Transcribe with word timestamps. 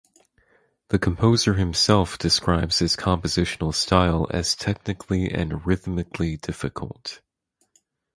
The 0.87 0.97
composer 0.97 1.53
himself 1.53 2.17
describes 2.17 2.79
his 2.79 2.95
compositional 2.95 3.71
style 3.75 4.25
as 4.31 4.55
technically 4.55 5.29
and 5.29 5.63
rhythmically 5.63 6.37
difficult. 6.37 7.21